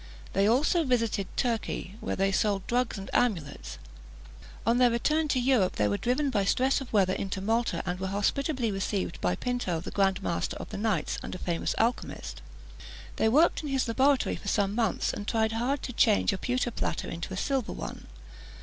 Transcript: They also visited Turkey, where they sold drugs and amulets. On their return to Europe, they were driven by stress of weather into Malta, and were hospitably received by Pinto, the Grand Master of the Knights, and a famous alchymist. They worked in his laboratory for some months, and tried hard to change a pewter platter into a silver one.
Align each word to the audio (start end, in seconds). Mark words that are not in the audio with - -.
They 0.33 0.47
also 0.47 0.83
visited 0.83 1.27
Turkey, 1.37 1.95
where 1.99 2.15
they 2.15 2.31
sold 2.31 2.65
drugs 2.65 2.97
and 2.97 3.07
amulets. 3.13 3.77
On 4.65 4.79
their 4.79 4.89
return 4.89 5.27
to 5.27 5.39
Europe, 5.39 5.75
they 5.75 5.87
were 5.87 5.95
driven 5.99 6.31
by 6.31 6.43
stress 6.43 6.81
of 6.81 6.91
weather 6.91 7.13
into 7.13 7.39
Malta, 7.39 7.83
and 7.85 7.99
were 7.99 8.07
hospitably 8.07 8.71
received 8.71 9.21
by 9.21 9.35
Pinto, 9.35 9.79
the 9.79 9.91
Grand 9.91 10.23
Master 10.23 10.57
of 10.57 10.69
the 10.69 10.77
Knights, 10.77 11.19
and 11.21 11.35
a 11.35 11.37
famous 11.37 11.75
alchymist. 11.77 12.41
They 13.17 13.29
worked 13.29 13.61
in 13.61 13.69
his 13.69 13.87
laboratory 13.87 14.37
for 14.37 14.47
some 14.47 14.73
months, 14.73 15.13
and 15.13 15.27
tried 15.27 15.51
hard 15.51 15.83
to 15.83 15.93
change 15.93 16.33
a 16.33 16.37
pewter 16.39 16.71
platter 16.71 17.07
into 17.07 17.31
a 17.31 17.37
silver 17.37 17.71
one. 17.73 18.07